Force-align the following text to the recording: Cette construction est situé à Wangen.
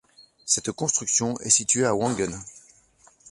Cette 0.47 0.71
construction 0.71 1.37
est 1.41 1.51
situé 1.51 1.85
à 1.85 1.93
Wangen. 1.93 2.35